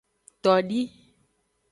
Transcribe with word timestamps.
Todi. 0.43 0.81